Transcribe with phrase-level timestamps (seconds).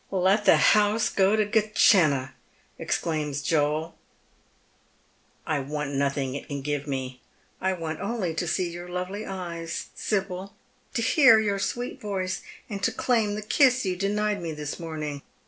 [0.09, 2.33] "Let the house go to Gehenna,"
[2.79, 3.95] exclaims Joel;
[4.69, 7.21] * I want nothing it can give me.
[7.61, 10.55] I only want to see your lovely eyes, Sibyl,
[10.95, 15.21] to hear j'our sweet voice, and to claim the kiss you denied me this morning.